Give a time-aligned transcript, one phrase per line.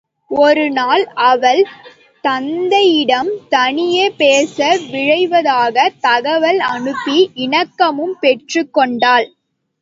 [0.31, 1.59] ஒரு நாள், அவள்
[2.23, 4.57] தந்தையிடம் தனியே பேச
[4.91, 9.29] விழைவதாகத் தகவல் அனுப்பி இணக்கமும் பெற்றுக்கொண்டாள்.